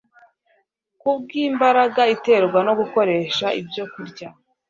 Kubwo 0.99 1.35
imbaraga 1.49 2.01
iterwa 2.15 2.59
no 2.67 2.73
gukoresha 2.79 3.45
ibyokurya 3.59 4.27